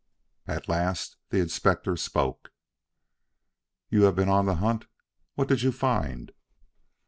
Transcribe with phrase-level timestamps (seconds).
[0.47, 2.51] At last the Inspector spoke:
[3.91, 4.87] "You have been on the hunt;
[5.35, 6.31] what did you find?"